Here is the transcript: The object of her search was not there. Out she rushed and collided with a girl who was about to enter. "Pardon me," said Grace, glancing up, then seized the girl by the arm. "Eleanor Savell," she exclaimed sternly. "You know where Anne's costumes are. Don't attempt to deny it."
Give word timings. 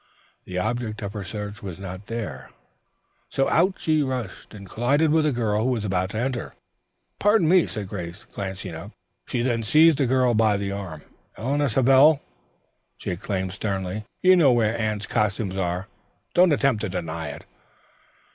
The 0.45 0.57
object 0.57 1.03
of 1.03 1.13
her 1.13 1.23
search 1.23 1.61
was 1.61 1.79
not 1.79 2.07
there. 2.07 2.49
Out 3.37 3.75
she 3.79 4.01
rushed 4.01 4.51
and 4.51 4.67
collided 4.67 5.11
with 5.11 5.27
a 5.27 5.31
girl 5.31 5.63
who 5.65 5.69
was 5.69 5.85
about 5.85 6.09
to 6.09 6.17
enter. 6.17 6.55
"Pardon 7.19 7.47
me," 7.47 7.67
said 7.67 7.87
Grace, 7.87 8.23
glancing 8.33 8.73
up, 8.73 8.93
then 9.31 9.61
seized 9.61 9.99
the 9.99 10.07
girl 10.07 10.33
by 10.33 10.57
the 10.57 10.71
arm. 10.71 11.03
"Eleanor 11.37 11.69
Savell," 11.69 12.19
she 12.97 13.11
exclaimed 13.11 13.51
sternly. 13.51 14.03
"You 14.23 14.35
know 14.35 14.51
where 14.51 14.75
Anne's 14.75 15.05
costumes 15.05 15.55
are. 15.55 15.87
Don't 16.33 16.51
attempt 16.51 16.81
to 16.81 16.89
deny 16.89 17.27
it." 17.27 17.45